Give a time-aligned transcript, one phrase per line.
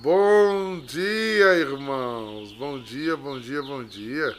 [0.00, 2.52] Bom dia, irmãos.
[2.52, 4.32] Bom dia, bom dia, bom dia.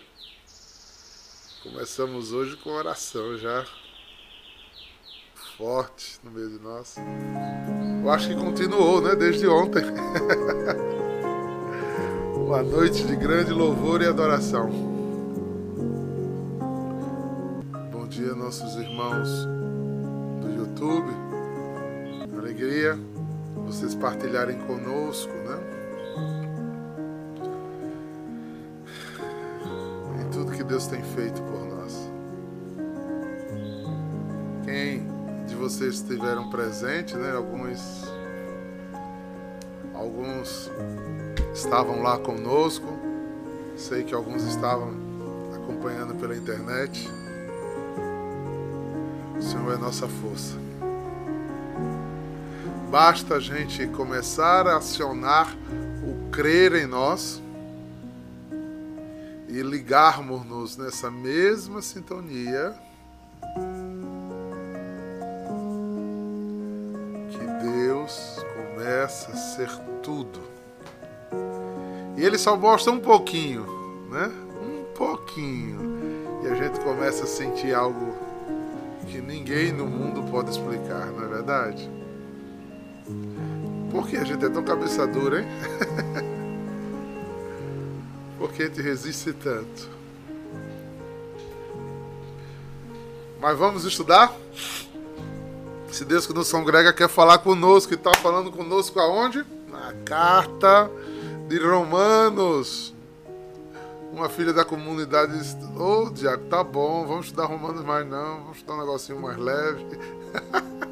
[1.63, 3.65] Começamos hoje com oração já
[5.57, 6.95] forte no meio de nós.
[8.01, 9.17] Eu acho que continuou, né?
[9.17, 9.83] Desde ontem.
[12.37, 14.69] Uma noite de grande louvor e adoração.
[17.91, 19.27] Bom dia, nossos irmãos
[20.39, 21.11] do YouTube.
[22.37, 22.97] Alegria
[23.69, 25.59] vocês partilharem conosco, né?
[30.19, 32.09] Em tudo que Deus tem feito por nós.
[34.65, 35.07] Quem
[35.45, 37.31] de vocês estiveram presentes, né?
[37.31, 38.11] Alguns
[39.93, 40.71] alguns
[41.53, 42.87] estavam lá conosco.
[43.77, 44.93] Sei que alguns estavam
[45.55, 47.07] acompanhando pela internet.
[49.37, 50.68] O Senhor é nossa força.
[52.89, 55.55] Basta a gente começar a acionar
[56.03, 57.39] o crer em nós
[59.47, 62.73] e ligarmos-nos nessa mesma sintonia
[67.29, 69.69] que Deus começa a ser
[70.01, 70.41] tudo.
[72.17, 73.67] E ele só mostra um pouquinho,
[74.09, 74.31] né?
[74.63, 76.41] Um pouquinho.
[76.43, 78.15] E a gente começa a sentir algo
[79.05, 81.98] que ninguém no mundo pode explicar, não é verdade?
[83.99, 85.47] Por que a gente é tão cabeça dura, hein?
[88.39, 89.89] Por que te resiste tanto?
[93.41, 94.33] Mas vamos estudar?
[95.91, 99.45] Se Deus que nos congrega quer falar conosco, e está falando conosco aonde?
[99.67, 100.89] Na carta
[101.49, 102.95] de Romanos.
[104.13, 108.43] Uma filha da comunidade disse: Ô, oh, Diaco, tá bom, vamos estudar Romanos mais não,
[108.43, 109.85] vamos estudar um negocinho mais leve.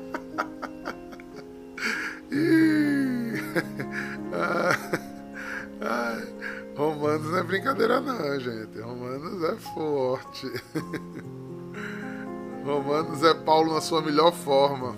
[7.78, 8.80] brincadeira não, gente.
[8.80, 10.52] Romanos é forte.
[12.66, 14.96] Romanos é Paulo na sua melhor forma.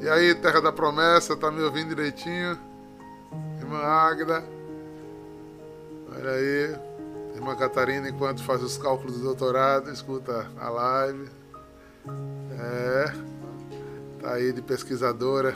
[0.00, 2.56] E aí, Terra da Promessa, tá me ouvindo direitinho?
[3.58, 4.44] Irmã Águeda.
[6.16, 6.76] Olha aí.
[7.34, 11.28] Irmã Catarina, enquanto faz os cálculos do doutorado, escuta a live.
[12.58, 13.12] É.
[14.20, 15.54] Tá aí de pesquisadora.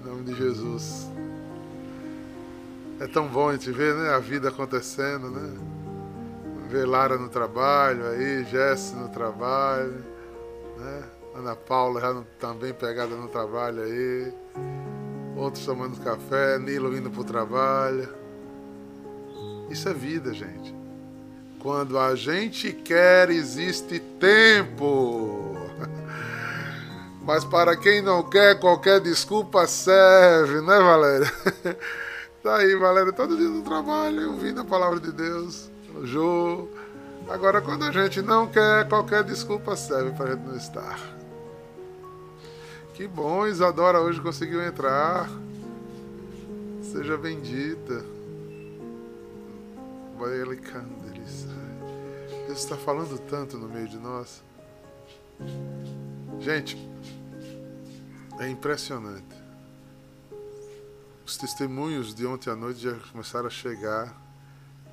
[0.00, 1.08] Em nome de Jesus.
[2.98, 5.54] É tão bom a gente ver né, a vida acontecendo, né?
[6.68, 10.02] Ver Lara no trabalho aí, Jesse no trabalho,
[10.78, 11.02] né?
[11.34, 14.32] Ana Paula já no, também pegada no trabalho aí,
[15.36, 18.08] outros tomando café, Nilo indo pro trabalho.
[19.68, 20.74] Isso é vida, gente.
[21.60, 25.54] Quando a gente quer, existe tempo.
[27.20, 31.30] Mas para quem não quer, qualquer desculpa serve, né, Valéria?
[32.46, 36.68] Tá aí, Valéria, todo dia no trabalho, ouvindo a palavra de Deus, no Jô.
[37.28, 40.96] Agora, quando a gente não quer, qualquer desculpa serve para a gente não estar.
[42.94, 45.28] Que bom, Isadora hoje conseguiu entrar.
[46.82, 48.04] Seja bendita.
[52.46, 54.40] Deus está falando tanto no meio de nós.
[56.38, 56.78] Gente,
[58.38, 59.45] é impressionante.
[61.26, 64.14] Os testemunhos de ontem à noite já começaram a chegar.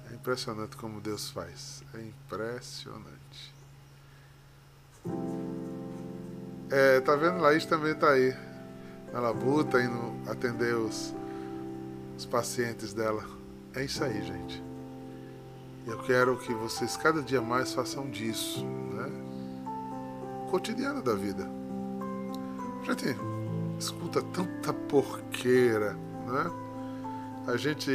[0.09, 1.83] É impressionante como Deus faz.
[1.94, 3.53] É impressionante.
[6.72, 7.38] É, tá vendo?
[7.38, 8.35] Laís também tá aí.
[9.13, 11.13] Na labuta, indo atender os,
[12.17, 13.23] os pacientes dela.
[13.75, 14.63] É isso aí, gente.
[15.85, 19.07] Eu quero que vocês cada dia mais façam disso, né?
[20.49, 21.47] Cotidiano da vida.
[22.83, 23.16] Gente,
[23.77, 25.95] escuta tanta porqueira
[26.25, 26.51] né?
[27.47, 27.91] A gente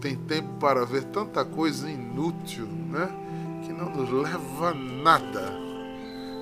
[0.00, 3.08] tem tempo para ver tanta coisa inútil, né?
[3.64, 5.50] Que não nos leva a nada,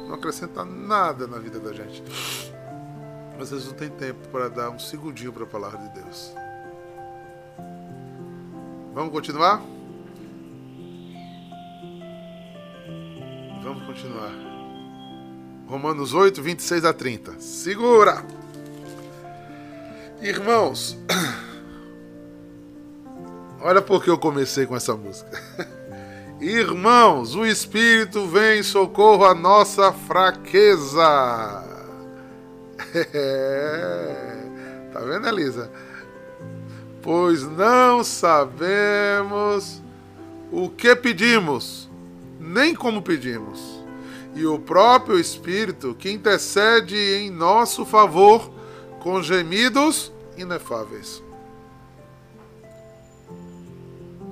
[0.07, 2.03] não acrescenta nada na vida da gente.
[3.41, 6.35] Às vezes não tem tempo para dar um segundinho para a palavra de Deus.
[8.95, 9.63] Vamos continuar?
[13.63, 14.33] Vamos continuar.
[15.69, 17.39] Romanos 8, 26 a 30.
[17.39, 18.25] Segura!
[20.21, 20.99] Irmãos,
[23.63, 25.31] olha por que eu comecei com essa música.
[26.41, 31.65] Irmãos, o Espírito vem em socorro à nossa fraqueza.
[33.13, 34.45] É,
[34.93, 35.71] tá vendo, Elisa?
[37.03, 39.83] Pois não sabemos
[40.51, 41.89] o que pedimos,
[42.41, 43.85] nem como pedimos.
[44.35, 48.58] E o próprio Espírito que intercede em nosso favor
[49.09, 51.23] com gemidos inefáveis.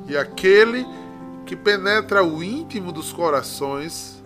[0.06, 0.84] E aquele
[1.46, 4.22] que penetra o íntimo dos corações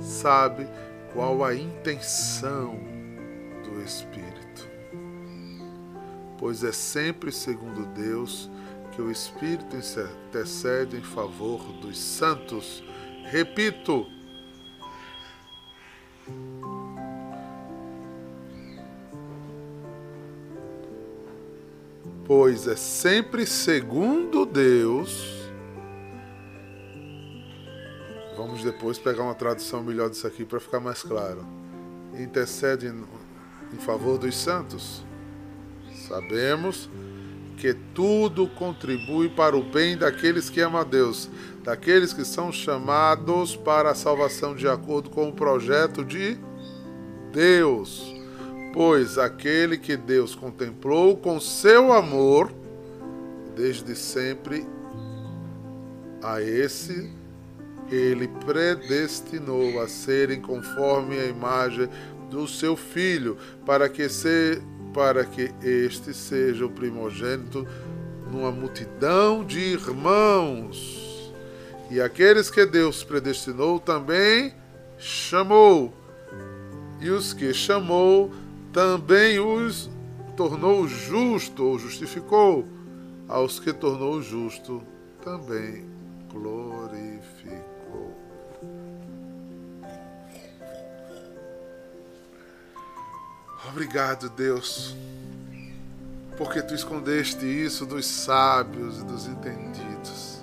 [0.00, 0.66] sabe
[1.12, 2.76] qual a intenção
[3.62, 4.68] do Espírito.
[6.38, 8.50] Pois é sempre segundo Deus
[8.90, 12.82] que o Espírito intercede em favor dos santos.
[13.30, 14.08] Repito,
[22.26, 25.42] pois é sempre segundo Deus.
[28.36, 31.44] Vamos depois pegar uma tradução melhor disso aqui para ficar mais claro.
[32.18, 35.04] Intercede em favor dos santos.
[36.08, 36.88] Sabemos
[37.56, 41.30] que tudo contribui para o bem daqueles que amam a Deus,
[41.62, 46.36] daqueles que são chamados para a salvação de acordo com o projeto de
[47.30, 48.11] Deus.
[48.72, 52.50] Pois aquele que Deus contemplou com seu amor,
[53.54, 54.66] desde sempre,
[56.22, 57.10] a esse
[57.90, 61.88] ele predestinou a serem conforme a imagem
[62.30, 63.36] do seu filho,
[63.66, 64.62] para que se,
[64.94, 67.68] para que este seja o primogênito
[68.30, 71.30] numa multidão de irmãos.
[71.90, 74.54] E aqueles que Deus predestinou também
[74.96, 75.92] chamou.
[76.98, 78.32] E os que chamou
[78.72, 79.90] também os
[80.36, 82.66] tornou justo ou justificou,
[83.28, 84.82] aos que tornou justo
[85.22, 85.84] também
[86.30, 88.16] glorificou.
[93.68, 94.96] Obrigado, Deus,
[96.36, 100.42] porque tu escondeste isso dos sábios e dos entendidos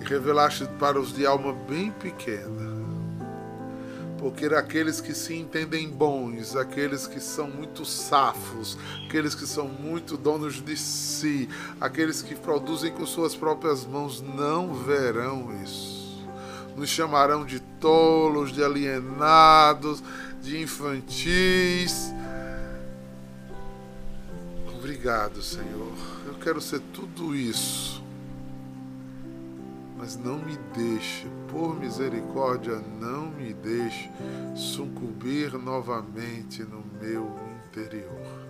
[0.00, 2.77] e revelaste para os de alma bem pequena
[4.18, 8.76] porque aqueles que se entendem bons, aqueles que são muito safos,
[9.06, 11.48] aqueles que são muito donos de si,
[11.80, 16.26] aqueles que produzem com suas próprias mãos, não verão isso.
[16.76, 20.02] Nos chamarão de tolos, de alienados,
[20.42, 22.12] de infantis.
[24.76, 25.92] Obrigado, Senhor.
[26.26, 27.98] Eu quero ser tudo isso
[29.98, 33.77] mas não me deixe, por misericórdia, não me deixe
[34.54, 38.48] sucumbir novamente no meu interior.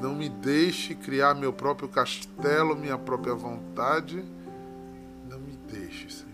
[0.00, 4.24] Não me deixe criar meu próprio castelo, minha própria vontade.
[5.28, 6.30] Não me deixe, Senhor.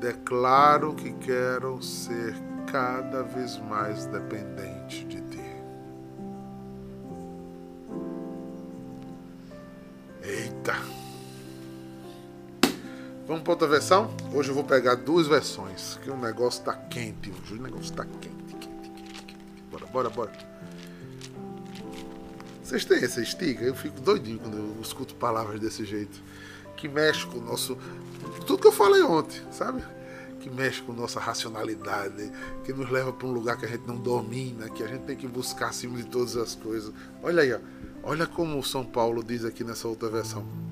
[0.00, 2.34] Declaro que quero ser
[2.66, 4.79] cada vez mais dependente
[13.40, 14.14] Vamos para outra versão?
[14.34, 17.54] Hoje eu vou pegar duas versões, que o negócio tá quente hoje.
[17.54, 19.64] O negócio tá quente, quente, quente, quente.
[19.70, 20.32] Bora, bora, bora.
[22.62, 23.64] Vocês têm essa estiga?
[23.64, 26.22] Eu fico doidinho quando eu escuto palavras desse jeito.
[26.76, 27.78] Que mexe com o nosso.
[28.46, 29.82] Tudo que eu falei ontem, sabe?
[30.38, 32.30] Que mexe com nossa racionalidade,
[32.62, 35.16] que nos leva para um lugar que a gente não domina, que a gente tem
[35.16, 36.92] que buscar acima de todas as coisas.
[37.22, 37.58] Olha aí, ó.
[38.02, 40.69] Olha como São Paulo diz aqui nessa outra versão.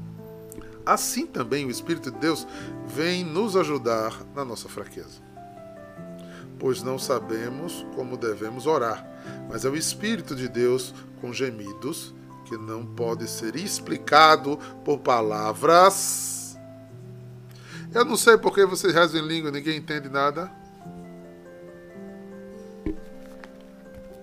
[0.85, 2.47] Assim também o Espírito de Deus
[2.87, 5.21] vem nos ajudar na nossa fraqueza.
[6.59, 9.07] Pois não sabemos como devemos orar,
[9.49, 12.15] mas é o Espírito de Deus com gemidos
[12.47, 16.59] que não pode ser explicado por palavras.
[17.95, 20.51] Eu não sei porque vocês rezam em língua e ninguém entende nada.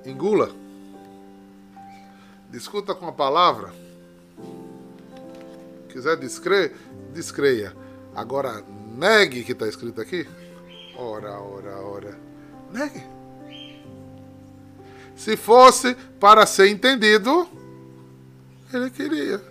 [0.05, 0.65] Engula
[2.55, 3.73] discuta com a palavra.
[5.95, 6.75] Quiser descrer,
[7.13, 7.73] descreia.
[8.13, 8.61] Agora,
[8.97, 10.27] negue que está escrito aqui.
[10.97, 12.19] Ora, ora, ora.
[12.69, 13.01] Negue.
[15.15, 17.47] Se fosse para ser entendido,
[18.73, 19.41] ele queria.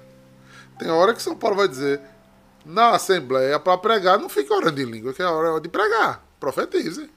[0.78, 1.98] Tem hora que São Paulo vai dizer:
[2.62, 6.22] na assembleia para pregar, não fique orando em língua, que é hora de pregar.
[6.38, 7.10] Profetize.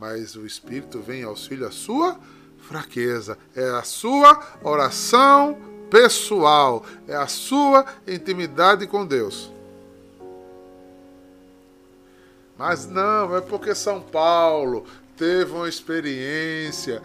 [0.00, 2.18] Mas o Espírito vem em auxílio à sua
[2.58, 9.48] fraqueza, é a sua oração pessoal, é a sua intimidade com Deus.
[12.58, 14.84] Mas não, é porque São Paulo
[15.16, 17.00] teve uma experiência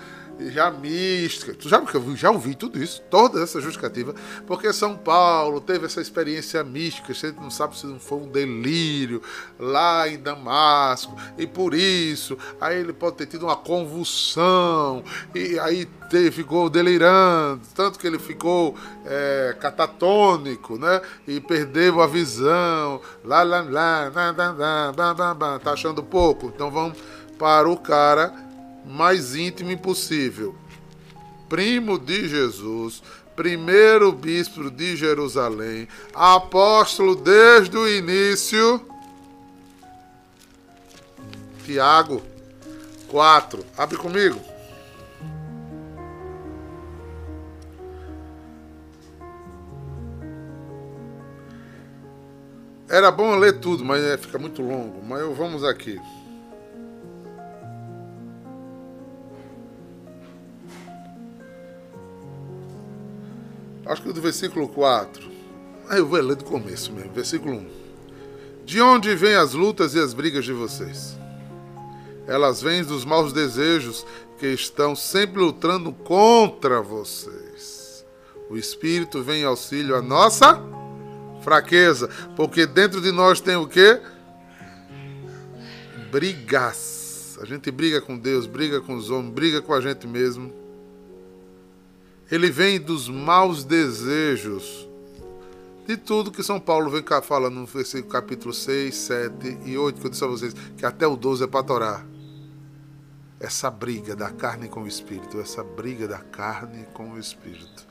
[0.48, 1.54] já mística.
[1.54, 1.82] Tu já,
[2.16, 4.16] já ouvi tudo isso, toda essa justificativa,
[4.48, 8.28] porque São Paulo teve essa experiência mística, a gente não sabe se não foi um
[8.28, 9.22] delírio
[9.60, 15.04] lá em Damasco, e por isso, aí ele pode ter tido uma convulsão,
[15.36, 21.02] e aí teve, ficou delirando, tanto que ele ficou é, catatônico, né?
[21.28, 26.04] E perdeu a visão, lá, lá, lá, lá, lá, lá, lá, lá, lá, tá achando
[26.04, 26.48] pouco?
[26.48, 26.98] Então vamos
[27.38, 28.49] para o cara
[28.86, 30.56] mais íntimo impossível.
[31.48, 33.02] primo de Jesus,
[33.36, 38.86] primeiro bispo de Jerusalém, apóstolo desde o início.
[41.66, 42.22] Tiago
[43.08, 43.66] 4.
[43.78, 44.40] Abre comigo.
[52.90, 55.06] Era bom ler tudo, mas é, fica muito longo.
[55.06, 56.02] Mas vamos aqui.
[63.90, 65.28] Acho que do versículo 4.
[65.90, 67.68] Aí ah, eu vou ler do começo mesmo, versículo 1.
[68.64, 71.18] De onde vêm as lutas e as brigas de vocês?
[72.28, 74.06] Elas vêm dos maus desejos
[74.38, 78.06] que estão sempre lutando contra vocês.
[78.48, 80.62] O Espírito vem em auxílio à nossa
[81.42, 84.00] fraqueza, porque dentro de nós tem o quê?
[86.12, 87.40] Brigas.
[87.42, 90.69] A gente briga com Deus, briga com os homens, briga com a gente mesmo.
[92.32, 94.88] Ele vem dos maus desejos
[95.90, 100.00] de tudo que São Paulo vem cá falando no versículo capítulo 6, 7 e 8,
[100.00, 102.06] que eu disse a vocês, que até o 12 é para torar.
[103.40, 107.88] Essa briga da carne com o espírito, essa briga da carne com o espírito.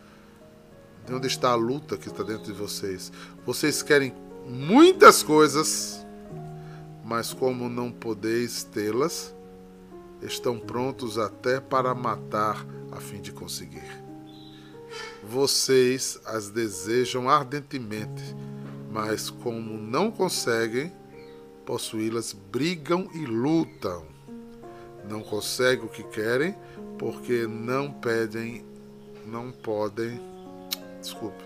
[1.04, 3.10] De onde está a luta que está dentro de vocês?
[3.44, 4.14] Vocês querem
[4.46, 6.06] muitas coisas,
[7.04, 9.34] mas como não podeis tê-las,
[10.22, 14.07] estão prontos até para matar a fim de conseguir.
[15.22, 18.22] Vocês as desejam ardentemente,
[18.90, 20.92] mas como não conseguem
[21.66, 24.06] possuí-las, brigam e lutam.
[25.08, 26.56] Não conseguem o que querem
[26.98, 28.64] porque não pedem,
[29.26, 30.20] não podem,
[31.00, 31.44] desculpe,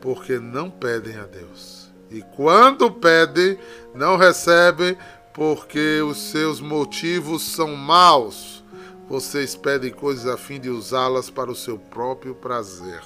[0.00, 1.90] porque não pedem a Deus.
[2.10, 3.58] E quando pedem,
[3.94, 4.96] não recebem
[5.32, 8.62] porque os seus motivos são maus
[9.08, 13.02] vocês pedem coisas a fim de usá-las para o seu próprio prazer.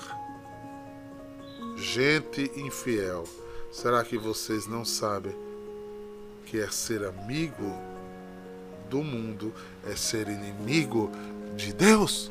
[1.76, 3.25] Gente infiel,
[3.71, 5.35] será que vocês não sabem
[6.47, 7.73] que é ser amigo
[8.88, 9.54] do mundo
[9.87, 11.11] é ser inimigo
[11.54, 12.30] de Deus?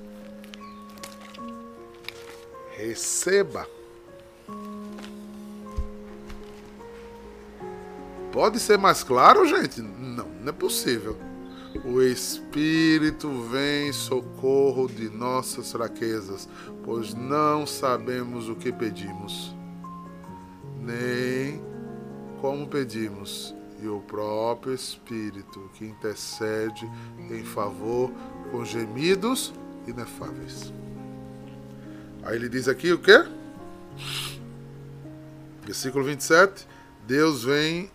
[2.75, 3.67] Receba.
[8.31, 9.81] Pode ser mais claro, gente?
[9.81, 11.28] Não, não é possível.
[11.85, 16.49] O Espírito vem em socorro de nossas fraquezas,
[16.83, 19.55] pois não sabemos o que pedimos,
[20.81, 21.61] nem
[22.41, 23.55] como pedimos.
[23.81, 26.85] E o próprio Espírito que intercede
[27.29, 28.11] em favor
[28.51, 29.53] com gemidos
[29.87, 30.73] inefáveis.
[32.23, 33.23] Aí ele diz aqui o quê?
[35.63, 36.67] Versículo 27.
[37.07, 37.89] Deus vem.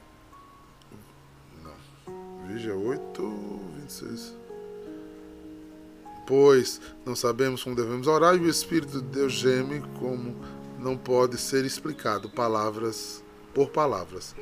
[6.27, 10.37] Pois não sabemos como devemos orar e o Espírito de Deus geme como
[10.79, 14.35] não pode ser explicado, palavras por palavras.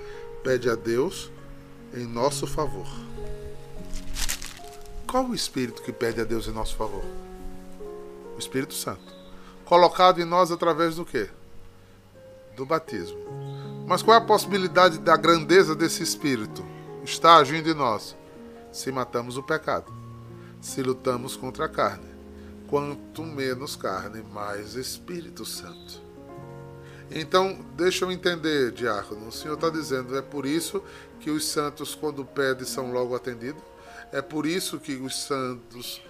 [0.43, 1.31] Pede a Deus
[1.95, 2.87] em nosso favor.
[5.07, 7.05] Qual o Espírito que pede a Deus em nosso favor?
[8.35, 9.13] O Espírito Santo.
[9.65, 11.29] Colocado em nós através do quê?
[12.57, 13.19] Do batismo.
[13.87, 16.65] Mas qual é a possibilidade da grandeza desse Espírito?
[17.05, 18.17] Está agindo em nós
[18.73, 19.93] se matamos o pecado,
[20.63, 22.09] se lutamos contra a carne.
[22.69, 26.01] Quanto menos carne, mais Espírito Santo.
[27.11, 29.29] Então, deixa eu entender, diácono.
[29.29, 30.83] O senhor está dizendo, é por isso
[31.21, 33.63] que os santos, quando pedem, são logo atendidos?
[34.11, 36.01] É por isso que os santos,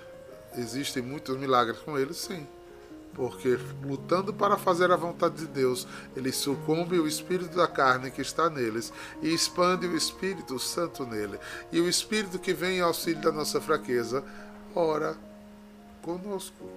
[0.56, 2.18] existem muitos milagres com eles?
[2.18, 2.46] Sim
[3.14, 8.22] porque lutando para fazer a vontade de Deus, eles sucumbem o espírito da carne que
[8.22, 11.38] está neles e expande o Espírito Santo nele.
[11.70, 14.24] E o Espírito que vem em auxílio da nossa fraqueza,
[14.74, 15.16] ora
[16.00, 16.68] conosco,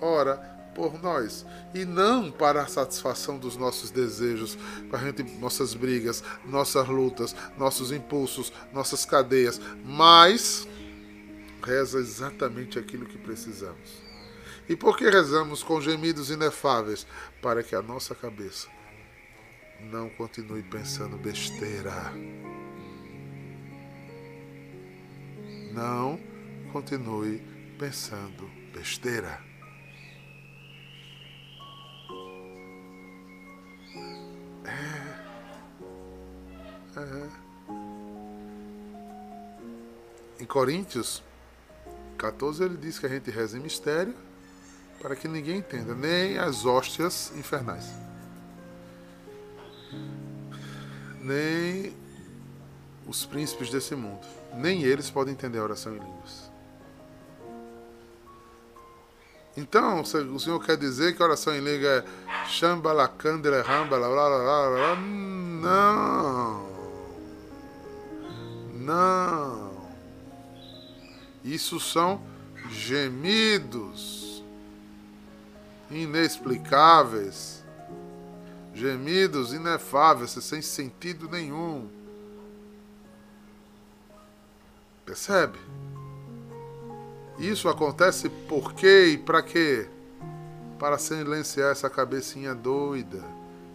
[0.00, 0.36] ora
[0.74, 4.58] por nós e não para a satisfação dos nossos desejos,
[4.90, 10.68] para gente, nossas brigas, nossas lutas, nossos impulsos, nossas cadeias, mas
[11.62, 14.05] reza exatamente aquilo que precisamos.
[14.68, 17.06] E por que rezamos com gemidos inefáveis?
[17.40, 18.68] Para que a nossa cabeça
[19.80, 22.12] não continue pensando besteira.
[25.72, 26.18] Não
[26.72, 27.40] continue
[27.78, 29.40] pensando besteira.
[34.64, 35.06] É.
[36.98, 37.46] É.
[40.40, 41.22] Em Coríntios
[42.18, 44.25] 14 ele diz que a gente reza em mistério
[45.00, 47.86] para que ninguém entenda, nem as hóstias infernais,
[51.20, 51.94] nem
[53.06, 56.50] os príncipes desse mundo, nem eles podem entender a oração em línguas.
[59.56, 62.04] Então, o Senhor quer dizer que a oração em língua é
[62.46, 64.96] Shambhalakandele Rambala, blá, blá, blá, blá.
[65.62, 66.66] Não.
[68.74, 69.76] Não.
[71.42, 72.20] Isso são
[72.70, 74.25] gemidos
[75.90, 77.64] inexplicáveis,
[78.74, 81.88] gemidos inefáveis, sem sentido nenhum.
[85.04, 85.58] Percebe?
[87.38, 89.86] Isso acontece por quê e para quê?
[90.78, 93.22] Para silenciar essa cabecinha doida,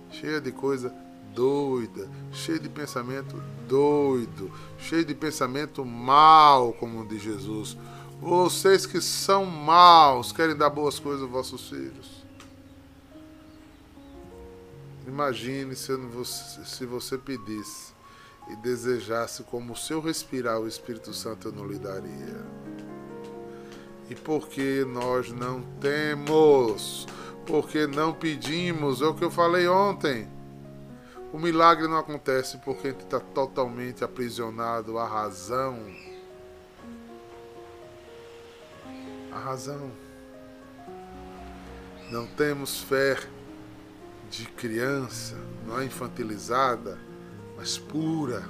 [0.10, 0.94] cheia de coisa
[1.34, 7.78] doida, cheia de pensamento doido, cheia de pensamento mal, como diz Jesus.
[8.22, 12.24] Vocês que são maus, querem dar boas coisas aos vossos filhos.
[15.08, 17.94] Imagine se você, se você pedisse
[18.48, 22.46] e desejasse como o seu respirar o Espírito Santo eu não lhe daria.
[24.08, 27.08] E porque nós não temos,
[27.48, 30.30] porque não pedimos, é o que eu falei ontem.
[31.34, 35.80] O milagre não acontece porque a gente está totalmente aprisionado à razão.
[39.32, 39.92] A razão.
[42.10, 43.18] Não temos fé
[44.30, 45.36] de criança,
[45.66, 47.00] não é infantilizada,
[47.58, 48.44] mas pura,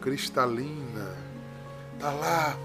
[0.00, 1.16] cristalina.
[1.94, 2.58] Está lá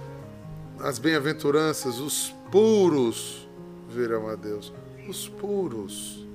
[0.81, 3.47] as bem-aventuranças, os puros
[3.89, 4.71] verão a Deus.
[5.07, 6.25] Os puros.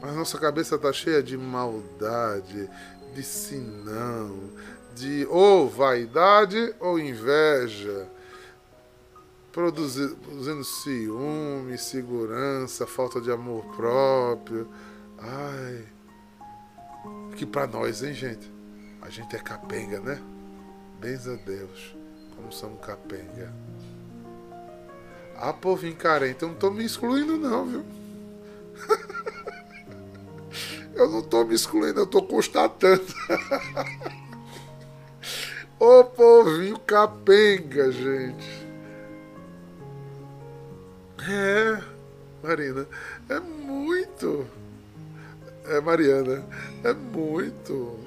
[0.00, 2.68] Mas nossa cabeça está cheia de maldade,
[3.14, 4.50] de sinão,
[4.94, 8.08] de ou vaidade ou inveja,
[9.54, 14.68] produzindo, ciúme, segurança, falta de amor próprio.
[15.16, 15.84] Ai,
[17.36, 18.52] que para nós, hein, gente?
[19.00, 20.20] A gente é capenga, né?
[21.00, 21.94] Bens a Deus
[22.34, 23.54] como somos capenga.
[25.36, 27.84] Ah, povo carente, eu não tô me excluindo não, viu?
[30.96, 33.04] eu não tô me excluindo, eu tô constatando.
[35.78, 38.63] Ô povinho capenga, gente.
[41.26, 41.82] É,
[42.42, 42.86] Marina,
[43.28, 44.46] é muito.
[45.64, 46.44] É, Mariana,
[46.82, 47.98] é muito.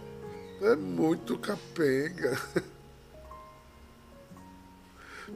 [0.62, 2.40] É muito capenga.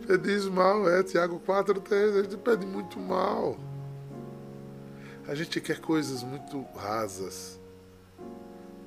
[0.05, 3.57] Pedis mal, é, Tiago 4, 3, a gente pede muito mal.
[5.27, 7.59] A gente quer coisas muito rasas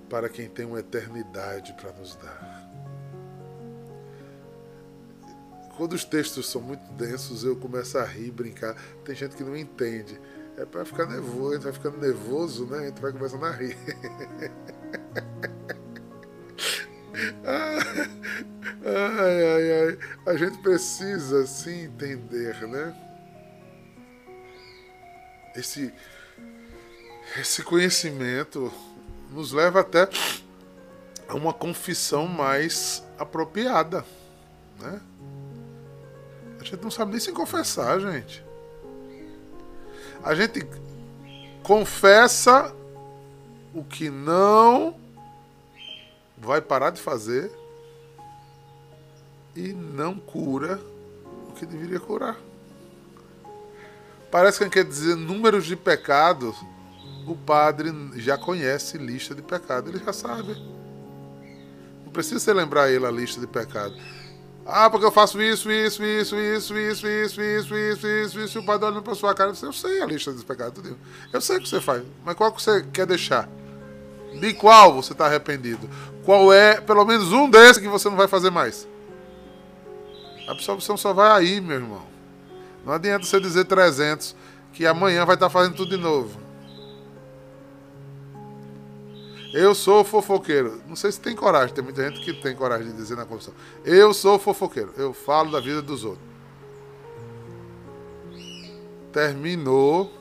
[0.08, 2.73] para quem tem uma eternidade para nos dar.
[5.76, 8.76] Quando os textos são muito densos, eu começo a rir, brincar.
[9.04, 10.20] Tem gente que não entende.
[10.56, 12.78] É para ficar nervoso, a gente vai ficando nervoso, né?
[12.78, 13.76] A gente vai começando a rir.
[18.86, 19.98] Ai, ai, ai.
[20.26, 22.94] A gente precisa sim entender, né?
[25.56, 25.92] Esse,
[27.38, 28.72] esse conhecimento
[29.30, 30.08] nos leva até
[31.28, 34.04] a uma confissão mais apropriada,
[34.80, 35.00] né?
[36.64, 38.42] A gente não sabe nem se confessar, gente.
[40.22, 40.66] A gente
[41.62, 42.74] confessa
[43.74, 44.98] o que não
[46.38, 47.52] vai parar de fazer
[49.54, 50.80] e não cura
[51.50, 52.38] o que deveria curar.
[54.30, 56.56] Parece que quer dizer números de pecados.
[57.26, 60.54] O padre já conhece lista de pecados, ele já sabe.
[62.04, 64.23] Não precisa você lembrar ele a lista de pecados.
[64.66, 68.60] Ah, porque eu faço isso, isso, isso, isso, isso, isso, isso, isso, isso, isso, e
[68.60, 70.82] o padre olhando para sua cara e eu sei a lista dos pecados,
[71.32, 73.48] eu sei o que você faz, mas qual que você quer deixar?
[74.32, 75.88] De qual você está arrependido?
[76.24, 78.88] Qual é, pelo menos um desses que você não vai fazer mais?
[80.48, 82.02] A absorção só vai aí, meu irmão.
[82.84, 84.34] Não adianta você dizer 300
[84.72, 86.43] que amanhã vai estar fazendo tudo de novo.
[89.54, 90.82] Eu sou fofoqueiro.
[90.88, 93.54] Não sei se tem coragem, tem muita gente que tem coragem de dizer na confissão.
[93.84, 94.92] Eu sou fofoqueiro.
[94.96, 96.26] Eu falo da vida dos outros.
[99.12, 100.12] Terminou.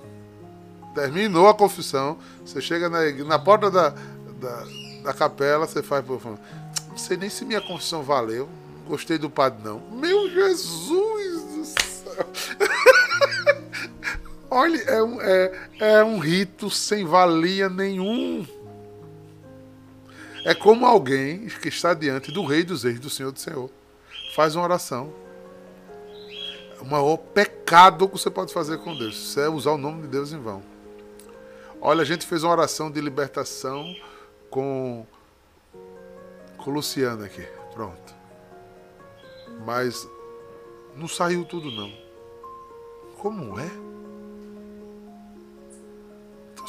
[0.94, 2.18] Terminou a confissão.
[2.46, 4.66] Você chega na, na porta da, da,
[5.04, 6.06] da capela, você faz.
[6.08, 6.38] Não
[6.98, 8.48] sei nem se minha confissão valeu
[8.88, 9.82] gostei do padre, não.
[9.92, 12.30] Meu Jesus do céu!
[14.50, 18.46] Olha, é um, é, é um rito sem valia nenhum.
[20.46, 23.70] É como alguém que está diante do Rei dos Reis, do Senhor do Senhor.
[24.36, 25.14] Faz uma oração.
[26.82, 29.38] O maior pecado que você pode fazer com Deus.
[29.38, 30.62] É usar o nome de Deus em vão.
[31.80, 33.96] Olha, a gente fez uma oração de libertação
[34.50, 35.06] com,
[36.58, 37.46] com Luciano aqui.
[37.74, 38.14] Pronto.
[39.66, 40.08] Mas
[40.96, 41.92] não saiu tudo não.
[43.18, 43.72] Como é?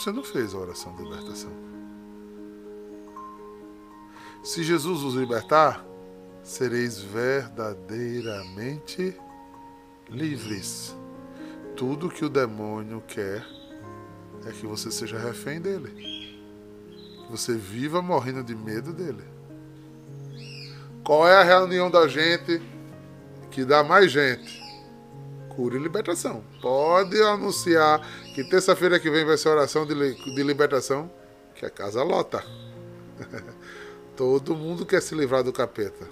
[0.04, 1.73] você não fez a oração de libertação.
[4.44, 5.84] Se Jesus os libertar,
[6.42, 9.18] sereis verdadeiramente
[10.10, 10.94] livres.
[11.74, 13.42] Tudo que o demônio quer
[14.46, 15.88] é que você seja refém dele.
[17.24, 19.24] Que você viva morrendo de medo dele.
[21.02, 22.60] Qual é a reunião da gente
[23.50, 24.62] que dá mais gente?
[25.56, 26.44] Cura e libertação.
[26.60, 29.94] Pode anunciar que terça-feira que vem vai ser oração de,
[30.42, 31.10] libertação,
[31.54, 32.44] que a casa lota.
[34.16, 36.08] Todo mundo quer se livrar do capeta.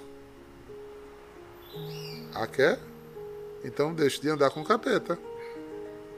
[2.34, 2.78] Ah, quer?
[3.64, 5.18] Então deixe de andar com o capeta.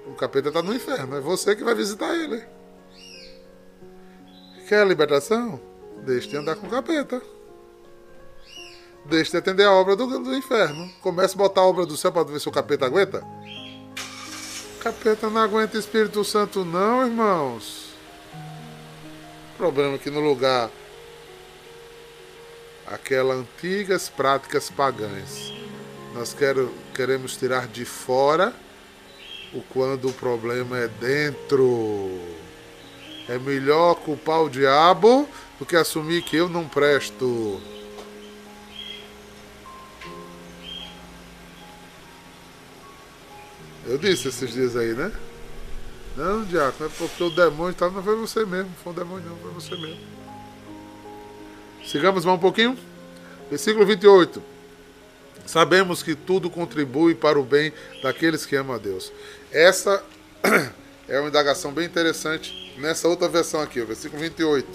[0.06, 1.16] O capeta está no inferno.
[1.16, 2.42] É você que vai visitar ele.
[4.68, 5.60] Quer a libertação?
[6.04, 7.20] Deixe de andar com o capeta.
[9.04, 10.90] Deixe de atender a obra do, do inferno.
[11.02, 13.22] Comece a botar a obra do céu para ver se o capeta aguenta.
[14.80, 17.94] Capeta não aguenta Espírito Santo, não, irmãos.
[19.54, 20.70] O problema é que no lugar
[22.86, 25.52] aquelas antigas práticas pagãs.
[26.14, 28.52] Nós quero, queremos tirar de fora
[29.52, 32.20] o quando o problema é dentro.
[33.28, 37.60] É melhor culpar o diabo do que assumir que eu não presto.
[43.86, 45.12] Eu disse esses dias aí, né?
[46.16, 49.36] Não, Diácono, é porque o demônio estava, não foi você mesmo, foi um demônio não,
[49.36, 50.23] foi você mesmo.
[51.86, 52.78] Sigamos mais um pouquinho.
[53.50, 54.42] Versículo 28.
[55.46, 59.12] Sabemos que tudo contribui para o bem daqueles que amam a Deus.
[59.52, 60.02] Essa
[61.06, 64.66] é uma indagação bem interessante nessa outra versão aqui, o versículo 28.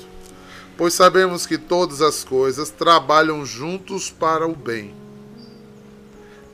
[0.78, 4.96] Pois sabemos que todas as coisas trabalham juntos para o bem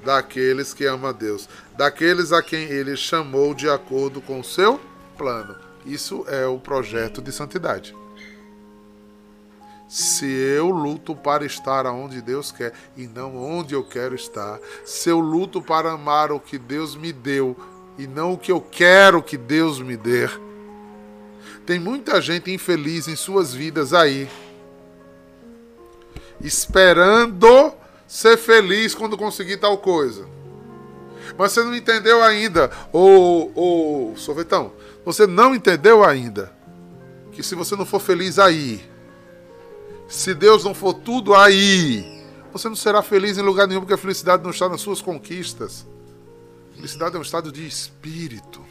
[0.06, 4.80] daqueles que amam a Deus, daqueles a quem ele chamou de acordo com o seu
[5.18, 5.56] plano.
[5.86, 7.94] Isso é o projeto de santidade
[9.88, 15.10] se eu luto para estar aonde Deus quer e não onde eu quero estar, se
[15.10, 17.56] eu luto para amar o que Deus me deu
[17.98, 20.28] e não o que eu quero que Deus me dê.
[21.66, 24.30] Tem muita gente infeliz em suas vidas aí,
[26.42, 27.74] esperando
[28.08, 30.28] ser feliz quando conseguir tal coisa.
[31.38, 36.54] Mas você não entendeu ainda, ô, ô sorvetão, você não entendeu ainda
[37.32, 38.84] que se você não for feliz aí,
[40.08, 43.98] se Deus não for tudo aí, você não será feliz em lugar nenhum, porque a
[43.98, 45.86] felicidade não está nas suas conquistas.
[46.76, 48.64] Felicidade é um estado de espírito.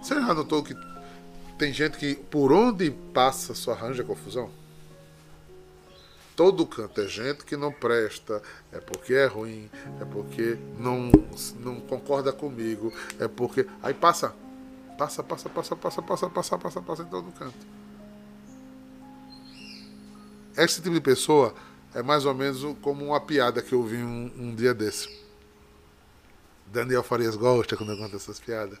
[0.00, 0.74] Você já notou que
[1.58, 4.50] tem gente que por onde passa só arranja confusão?
[6.36, 11.10] Todo canto é gente que não presta, é porque é ruim, é porque não,
[11.58, 13.66] não concorda comigo, é porque.
[13.82, 14.34] Aí passa,
[14.98, 17.75] passa, passa, passa, passa, passa, passa, passa, passa em todo canto.
[20.56, 21.54] Esse tipo de pessoa
[21.94, 25.08] é mais ou menos como uma piada que eu vi um, um dia desse.
[26.66, 28.78] Daniel Farias gosta quando eu conto essas piadas.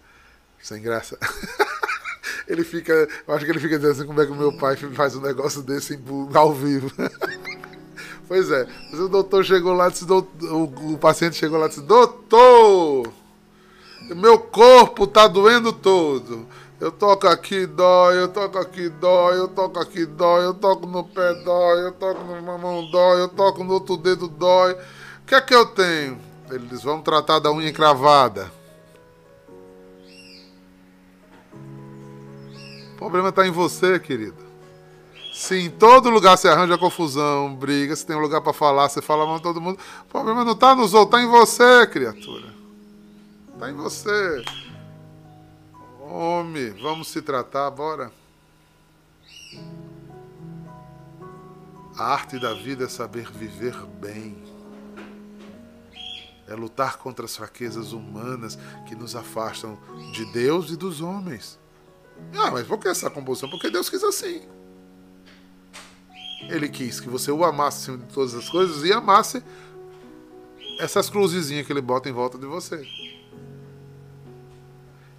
[0.60, 1.18] Sem graça.
[2.48, 2.92] ele fica.
[3.26, 5.20] Eu acho que ele fica dizendo assim como é que o meu pai faz um
[5.20, 5.98] negócio desse
[6.34, 6.90] ao vivo.
[8.26, 8.66] pois é.
[8.92, 13.12] O doutor chegou lá e disse, o, o paciente chegou lá e disse, doutor!
[14.14, 16.46] Meu corpo tá doendo todo.
[16.78, 21.04] Eu toco aqui, dói, eu toco aqui, dói, eu toco aqui, dói, eu toco no
[21.04, 24.74] pé, dói, eu toco na mão, dói, eu toco no outro dedo, dói.
[24.74, 26.18] O que é que eu tenho?
[26.50, 28.52] Eles vão tratar da unha encravada.
[32.92, 34.44] O problema está em você, querido.
[35.32, 39.00] Se em todo lugar você arranja confusão, briga, se tem um lugar para falar, você
[39.00, 39.78] fala mal todo mundo.
[40.02, 42.54] O problema não está nos outros, está em você, criatura.
[43.54, 44.44] Está em você.
[46.08, 48.12] Homem, vamos se tratar, bora.
[51.96, 54.36] A arte da vida é saber viver bem.
[56.46, 59.78] É lutar contra as fraquezas humanas que nos afastam
[60.12, 61.58] de Deus e dos homens.
[62.34, 63.50] Ah, mas por que essa composição?
[63.50, 64.42] Porque Deus quis assim.
[66.42, 69.42] Ele quis que você o amasse acima de todas as coisas e amasse
[70.78, 72.86] essas cruzezinhas que ele bota em volta de você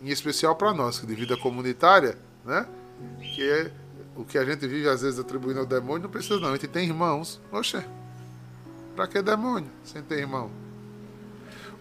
[0.08, 2.66] em especial para nós, de vida comunitária, né?
[3.36, 3.72] Que é
[4.16, 6.50] o que a gente vive às vezes atribuindo ao demônio, não precisa não.
[6.50, 7.42] A gente tem irmãos.
[7.52, 7.84] Oxê,
[8.96, 10.50] para que demônio sem ter irmão?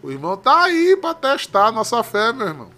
[0.02, 2.70] O irmão tá aí para testar a nossa fé, meu irmão.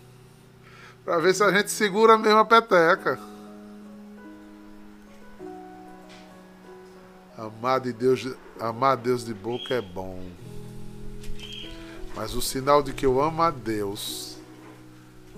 [1.04, 3.18] Para ver se a gente segura a mesma peteca.
[7.36, 8.26] Amar de Deus,
[8.60, 10.22] amar Deus de boca é bom.
[12.14, 14.37] Mas o sinal de que eu amo a Deus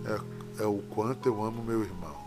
[0.04, 2.18] é é o quanto eu amo meu irmão.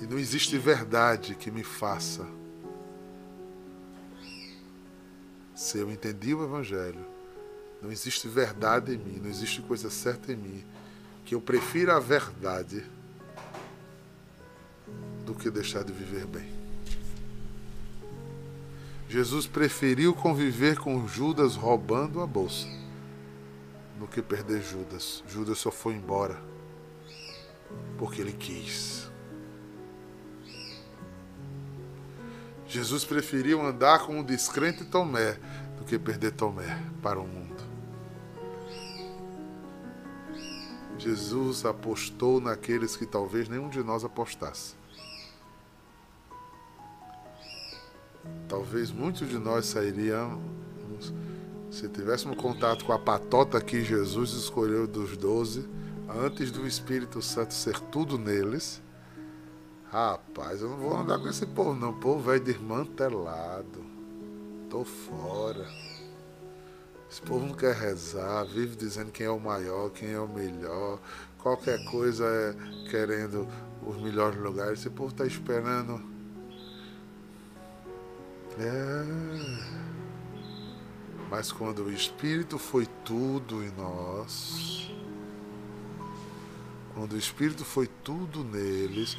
[0.00, 2.26] E não existe verdade que me faça.
[5.54, 7.06] Se eu entendi o Evangelho,
[7.80, 10.64] não existe verdade em mim, não existe coisa certa em mim,
[11.24, 12.84] que eu prefira a verdade
[15.24, 16.55] do que deixar de viver bem.
[19.08, 22.66] Jesus preferiu conviver com Judas roubando a bolsa
[23.98, 25.22] do que perder Judas.
[25.28, 26.40] Judas só foi embora
[27.98, 29.08] porque ele quis.
[32.66, 35.38] Jesus preferiu andar com o descrente Tomé
[35.78, 37.64] do que perder Tomé para o mundo.
[40.98, 44.75] Jesus apostou naqueles que talvez nenhum de nós apostasse.
[48.48, 51.12] Talvez muitos de nós sairíamos,
[51.70, 55.68] se tivéssemos contato com a patota que Jesus escolheu dos doze,
[56.08, 58.80] antes do Espírito Santo ser tudo neles.
[59.90, 61.90] Rapaz, eu não vou andar com esse povo, não.
[61.90, 63.84] O povo é desmantelado.
[64.70, 65.66] Tô fora.
[67.10, 71.00] Esse povo não quer rezar, vive dizendo quem é o maior, quem é o melhor.
[71.38, 73.46] Qualquer coisa é querendo
[73.86, 74.80] os melhores lugares.
[74.80, 76.15] Esse povo está esperando
[78.58, 79.86] é.
[81.30, 84.90] Mas quando o Espírito foi tudo em nós,
[86.94, 89.16] quando o Espírito foi tudo neles,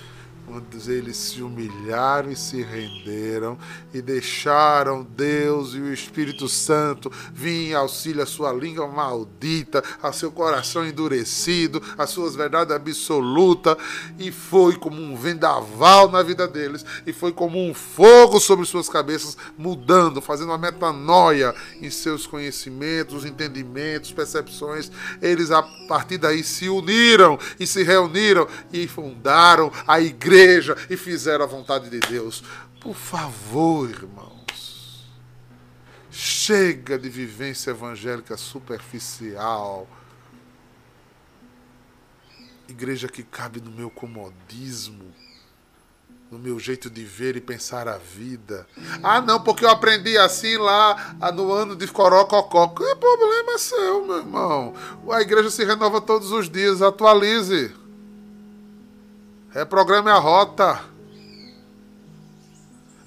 [0.47, 3.57] quando eles se humilharam e se renderam
[3.93, 10.13] e deixaram Deus e o Espírito Santo vir em auxílio à sua língua maldita, ao
[10.13, 13.75] seu coração endurecido, às suas verdades absolutas,
[14.17, 18.88] e foi como um vendaval na vida deles, e foi como um fogo sobre suas
[18.88, 24.89] cabeças, mudando, fazendo uma metanoia em seus conhecimentos, entendimentos, percepções.
[25.21, 30.95] Eles, a partir daí, se uniram e se reuniram e fundaram a igreja igreja e
[30.95, 32.43] fizeram a vontade de Deus.
[32.80, 35.06] Por favor, irmãos,
[36.12, 39.88] chega de vivência evangélica superficial.
[42.67, 45.12] Igreja que cabe no meu comodismo,
[46.30, 48.67] no meu jeito de ver e pensar a vida.
[49.02, 52.67] Ah, não, porque eu aprendi assim lá ah, no ano de Corococó.
[52.67, 54.73] Que problema seu, meu irmão?
[55.10, 57.87] A igreja se renova todos os dias, atualize.
[59.58, 60.80] Reprograme a rota.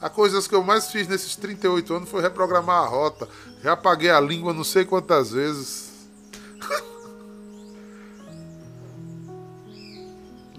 [0.01, 3.29] A coisas que eu mais fiz nesses 38 anos foi reprogramar a rota.
[3.63, 6.09] Já apaguei a língua não sei quantas vezes.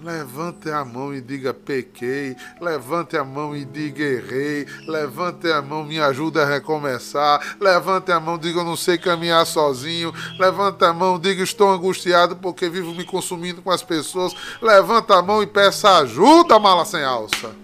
[0.02, 2.36] Levante a mão e diga pequei.
[2.60, 4.66] Levante a mão e diga errei.
[4.88, 7.56] Levante a mão, me ajuda a recomeçar.
[7.60, 10.12] Levante a mão, diga eu não sei caminhar sozinho.
[10.40, 14.34] Levante a mão, diga estou angustiado porque vivo me consumindo com as pessoas.
[14.60, 17.54] Levante a mão e peça ajuda, mala sem alça.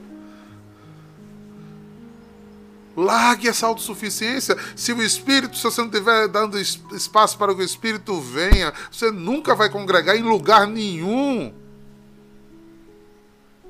[2.97, 4.57] Largue essa autossuficiência.
[4.77, 9.11] Se o Espírito, se você não estiver dando espaço para que o Espírito venha, você
[9.11, 11.53] nunca vai congregar em lugar nenhum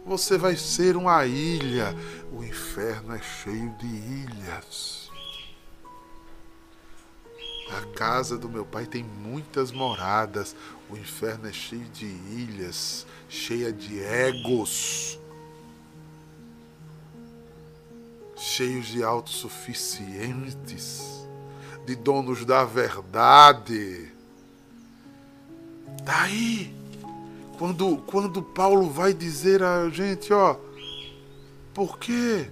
[0.09, 1.94] você vai ser uma ilha.
[2.33, 5.11] O inferno é cheio de ilhas.
[7.71, 10.57] A casa do meu pai tem muitas moradas.
[10.88, 15.21] O inferno é cheio de ilhas, cheia de egos,
[18.35, 21.03] cheios de autossuficientes,
[21.85, 24.11] de donos da verdade.
[26.03, 26.78] Daí
[27.59, 30.57] quando, quando Paulo vai dizer a gente, ó,
[31.75, 32.49] por quê?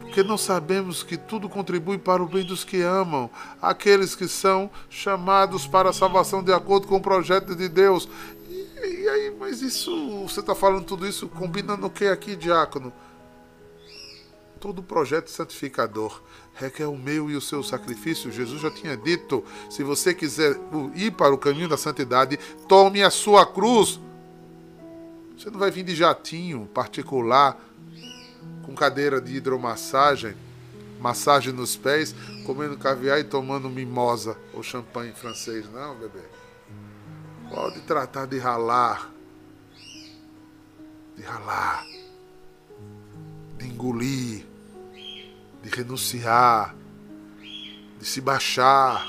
[0.00, 3.30] Porque não sabemos que tudo contribui para o bem dos que amam,
[3.60, 8.08] aqueles que são chamados para a salvação de acordo com o projeto de Deus.
[8.48, 12.92] E, e aí, mas isso, você está falando tudo isso combinando o que aqui, diácono?
[14.64, 16.22] todo projeto santificador
[16.54, 18.32] requer o meu e o seu sacrifício.
[18.32, 20.58] Jesus já tinha dito: se você quiser
[20.94, 24.00] ir para o caminho da santidade, tome a sua cruz.
[25.44, 27.62] Você não vai vir de jatinho particular,
[28.64, 30.34] com cadeira de hidromassagem,
[30.98, 32.14] massagem nos pés,
[32.46, 36.22] comendo caviar e tomando mimosa ou champanhe francês, não, bebê.
[37.50, 39.12] Pode tratar de ralar.
[41.14, 41.84] De ralar.
[43.58, 44.46] De engolir.
[45.62, 46.74] De renunciar.
[47.98, 49.06] De se baixar.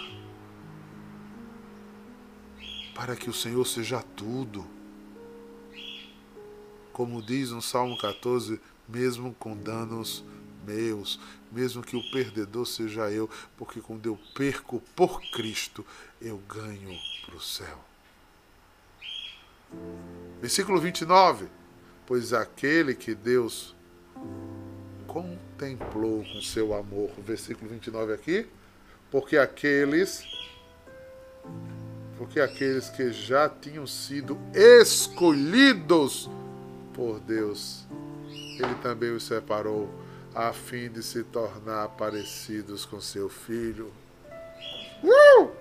[2.94, 4.75] Para que o Senhor seja tudo
[6.96, 10.24] como diz no Salmo 14, mesmo com danos
[10.66, 11.20] meus,
[11.52, 15.86] mesmo que o perdedor seja eu, porque quando eu perco por Cristo,
[16.22, 17.78] eu ganho para o céu.
[20.40, 21.48] Versículo 29.
[22.08, 23.76] Pois aquele que Deus
[25.06, 28.48] contemplou com seu amor, versículo 29 aqui,
[29.12, 30.24] porque aqueles
[32.18, 36.30] porque aqueles que já tinham sido escolhidos
[36.96, 37.86] por Deus,
[38.30, 39.94] ele também os separou
[40.34, 43.92] a fim de se tornar parecidos com seu filho.
[45.04, 45.52] Uh!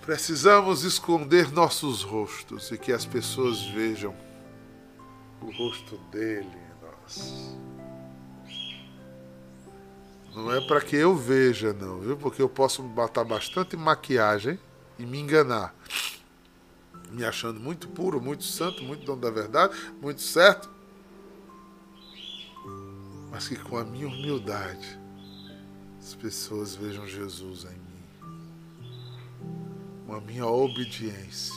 [0.00, 4.16] Precisamos esconder nossos rostos e que as pessoas vejam
[5.42, 7.58] o rosto dele em nós.
[10.34, 12.16] Não é para que eu veja, não, viu?
[12.16, 14.58] Porque eu posso botar bastante maquiagem
[14.98, 15.74] e me enganar.
[17.10, 20.70] Me achando muito puro, muito santo, muito dono da verdade, muito certo.
[23.30, 24.98] Mas que com a minha humildade
[25.98, 27.88] as pessoas vejam Jesus em mim
[30.08, 31.54] com a minha obediência,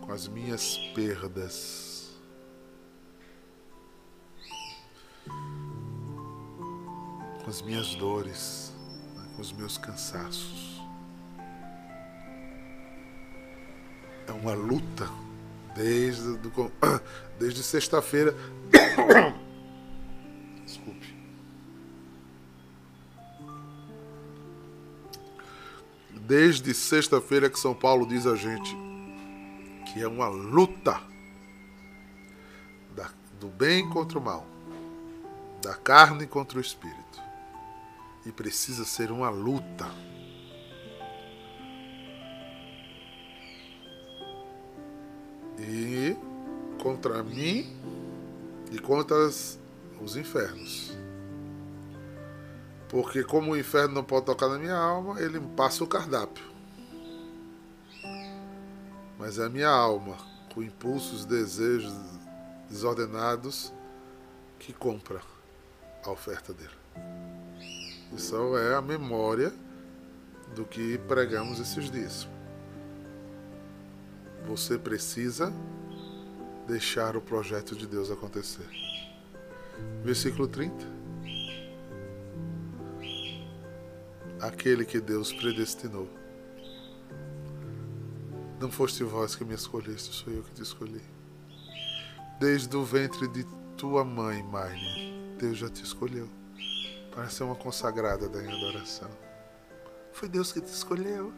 [0.00, 2.10] com as minhas perdas.
[7.44, 8.72] Com as minhas dores,
[9.14, 10.71] né, com os meus cansaços.
[14.26, 15.08] É uma luta
[15.74, 16.38] desde,
[17.38, 18.34] desde sexta-feira.
[26.26, 28.74] desde sexta-feira que São Paulo diz a gente
[29.92, 30.98] que é uma luta
[32.96, 34.46] da, do bem contra o mal,
[35.62, 37.20] da carne contra o espírito.
[38.24, 39.86] E precisa ser uma luta.
[45.58, 46.16] E
[46.82, 47.76] contra mim
[48.70, 50.96] e contra os infernos.
[52.88, 56.44] Porque como o inferno não pode tocar na minha alma, ele passa o cardápio.
[59.18, 60.16] Mas é a minha alma,
[60.52, 61.94] com impulsos, desejos
[62.68, 63.72] desordenados,
[64.58, 65.20] que compra
[66.04, 66.70] a oferta dele.
[68.14, 69.52] Isso é a memória
[70.54, 72.28] do que pregamos esses dias.
[74.46, 75.52] Você precisa
[76.66, 78.68] deixar o projeto de Deus acontecer.
[80.04, 81.02] Versículo 30.
[84.42, 86.08] aquele que Deus predestinou.
[88.60, 91.00] Não foste vós que me escolheste, sou eu que te escolhi.
[92.40, 96.28] Desde o ventre de tua mãe, Marne, Deus já te escolheu
[97.12, 99.10] para ser uma consagrada da adoração.
[100.12, 101.32] Foi Deus que te escolheu.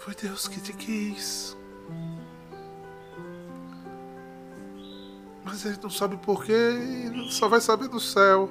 [0.00, 1.54] Foi Deus que te quis.
[5.44, 8.50] Mas ele não sabe porquê e só vai saber do céu.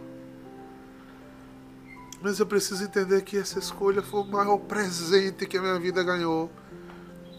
[2.22, 6.04] Mas eu preciso entender que essa escolha foi o maior presente que a minha vida
[6.04, 6.52] ganhou.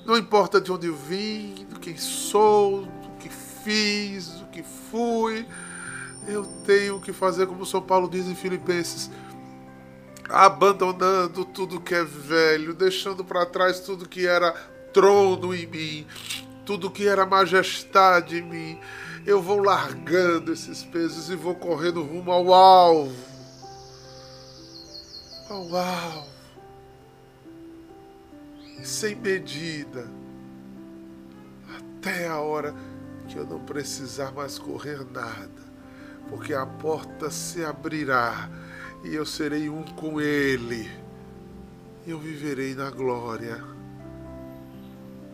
[0.05, 5.47] Não importa de onde eu vim, do quem sou, do que fiz, do que fui.
[6.27, 9.09] Eu tenho que fazer como São Paulo diz em Filipenses,
[10.31, 14.53] abandonando tudo que é velho, deixando para trás tudo que era
[14.93, 16.07] trono em mim,
[16.65, 18.81] tudo que era majestade em mim.
[19.27, 23.31] Eu vou largando esses pesos e vou correndo rumo ao alvo.
[25.49, 26.31] Ao alvo,
[28.85, 30.09] sem medida,
[31.77, 32.73] até a hora
[33.29, 35.51] que eu não precisar mais correr nada,
[36.29, 38.49] porque a porta se abrirá
[39.05, 40.91] e eu serei um com Ele.
[42.07, 43.63] Eu viverei na glória.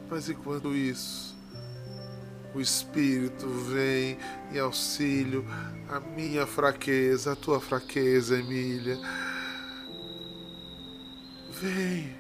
[0.09, 1.37] Mas enquanto isso,
[2.55, 4.19] o Espírito vem
[4.53, 5.45] em auxílio
[5.89, 8.99] à minha fraqueza, à tua fraqueza, Emília
[11.61, 12.15] Vem,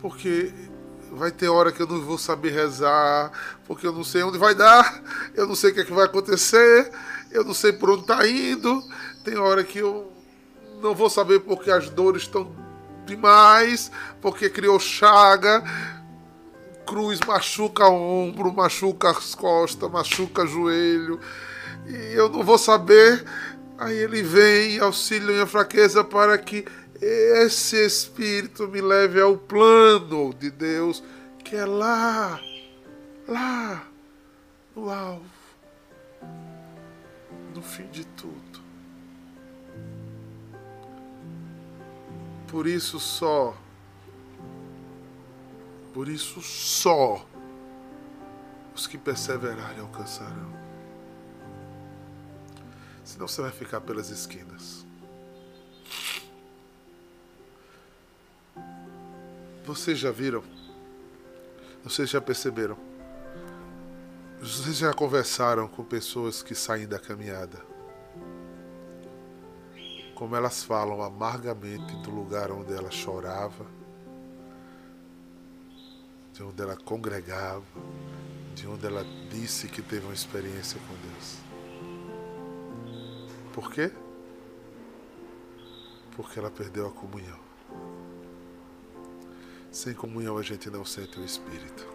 [0.00, 0.52] porque
[1.10, 3.32] vai ter hora que eu não vou saber rezar,
[3.66, 5.02] porque eu não sei onde vai dar,
[5.34, 6.92] eu não sei o que, é que vai acontecer,
[7.32, 8.80] eu não sei por onde está indo.
[9.24, 10.13] Tem hora que eu
[10.82, 12.50] não vou saber porque as dores estão
[13.06, 15.62] demais, porque criou chaga,
[16.86, 21.20] cruz machuca o ombro, machuca as costas, machuca o joelho,
[21.86, 23.24] e eu não vou saber.
[23.76, 26.64] Aí ele vem, auxilia minha fraqueza para que
[27.00, 31.02] esse Espírito me leve ao plano de Deus,
[31.44, 32.40] que é lá,
[33.28, 33.84] lá,
[34.74, 35.24] no alvo,
[37.54, 38.63] no fim de tudo.
[42.54, 43.52] Por isso só,
[45.92, 47.26] por isso só,
[48.72, 50.54] Os que perseverarem alcançarão.
[53.02, 54.86] Senão você vai ficar pelas esquinas.
[59.66, 60.44] Vocês já viram?
[61.82, 62.78] Vocês já perceberam?
[64.38, 67.73] Vocês já conversaram com pessoas que saem da caminhada?
[70.14, 73.66] Como elas falam amargamente do lugar onde ela chorava,
[76.32, 77.64] de onde ela congregava,
[78.54, 81.38] de onde ela disse que teve uma experiência com Deus.
[83.52, 83.92] Por quê?
[86.16, 87.38] Porque ela perdeu a comunhão.
[89.70, 91.86] Sem comunhão a gente não sente o Espírito.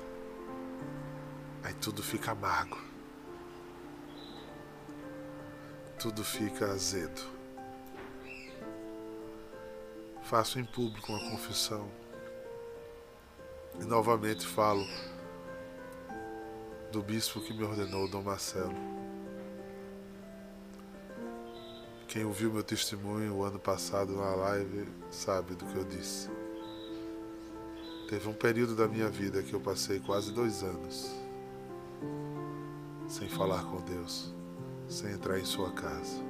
[1.64, 2.78] Aí tudo fica amargo.
[5.98, 7.39] Tudo fica azedo.
[10.30, 11.90] Faço em público uma confissão.
[13.82, 14.86] E novamente falo
[16.92, 18.76] do bispo que me ordenou, Dom Marcelo.
[22.08, 26.30] Quem ouviu meu testemunho o ano passado na live sabe do que eu disse.
[28.08, 31.10] Teve um período da minha vida que eu passei quase dois anos
[33.08, 34.32] sem falar com Deus,
[34.88, 36.29] sem entrar em sua casa.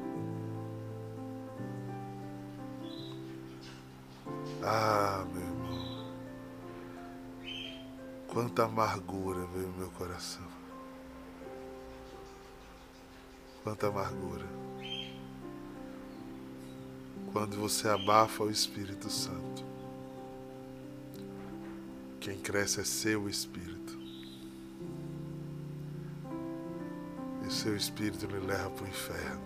[4.71, 6.13] Ah, meu irmão,
[8.27, 10.45] quanta amargura veio no meu coração.
[13.63, 14.45] Quanta amargura.
[17.33, 19.65] Quando você abafa o Espírito Santo,
[22.19, 23.97] quem cresce é seu Espírito.
[27.43, 29.41] o seu espírito lhe leva para o inferno.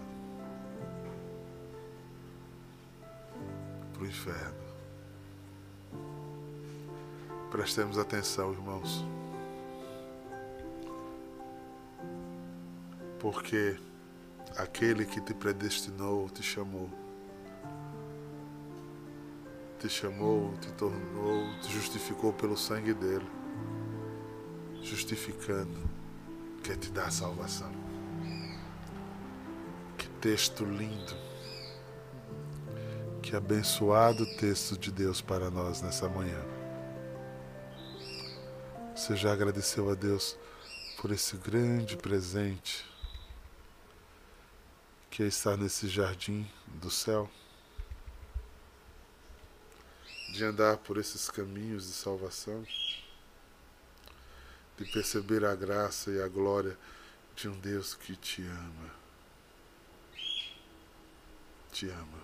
[3.93, 4.62] Para o inferno.
[7.53, 9.05] Prestemos atenção, irmãos.
[13.19, 13.77] Porque
[14.57, 16.89] aquele que te predestinou, te chamou.
[19.79, 23.29] Te chamou, te tornou, te justificou pelo sangue dele.
[24.81, 25.79] Justificando,
[26.61, 27.71] quer te dar salvação
[30.23, 31.13] texto lindo.
[33.21, 36.52] Que abençoado texto de Deus para nós nessa manhã.
[39.03, 40.37] Você já agradeceu a Deus
[41.01, 42.89] por esse grande presente
[45.11, 47.29] que é estar nesse jardim do céu?
[50.31, 52.65] De andar por esses caminhos de salvação?
[54.77, 56.77] De perceber a graça e a glória
[57.35, 59.03] de um Deus que te ama
[61.73, 62.23] te ama.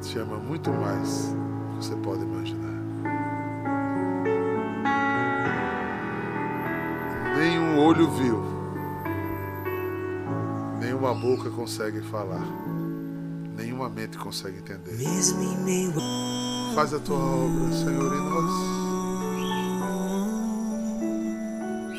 [0.00, 1.34] Te ama muito mais
[1.80, 2.68] você pode imaginar.
[7.38, 8.44] Nenhum olho viu,
[10.78, 12.44] nenhuma boca consegue falar,
[13.56, 14.94] nenhuma mente consegue entender.
[16.74, 18.52] Faz a tua obra, Senhor, em nós.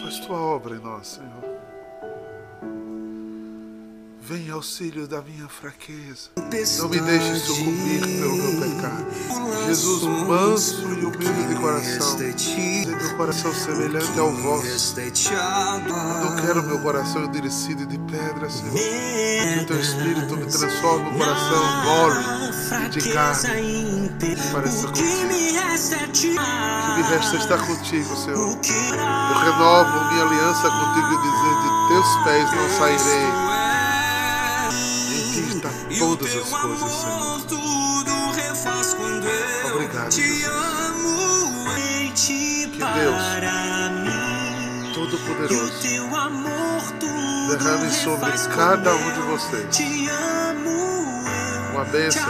[0.03, 1.41] Faz tua obra em nós, Senhor.
[4.31, 6.29] Vem auxílio da minha fraqueza.
[6.79, 9.05] Não me deixe sucumbir pelo meu pecado.
[9.65, 12.15] Jesus, manso e humilde de coração.
[12.15, 14.95] Tem meu coração semelhante ao vosso.
[15.01, 18.73] Eu não quero meu coração endurecido de pedra, Senhor.
[18.73, 23.49] Que o teu Espírito me transforme o coração mole e de carne.
[24.53, 25.09] Pareça contigo.
[25.09, 25.51] Que me
[27.01, 28.37] resta estar contigo, Senhor.
[28.37, 33.50] Eu renovo minha aliança contigo e dizer: de teus pés não sairei
[36.21, 37.41] todas as coisas, Senhor.
[39.73, 40.51] Obrigado, Jesus.
[42.71, 43.21] Que Deus
[44.93, 45.81] Todo-Poderoso
[47.49, 49.65] derrame sobre cada um de vocês
[51.71, 52.23] uma bênção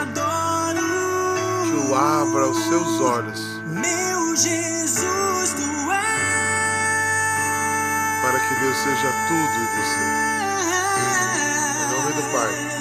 [1.66, 3.62] que o abra os seus olhos.
[8.22, 10.04] Para que Deus seja tudo em você.
[11.82, 12.81] Em nome do Pai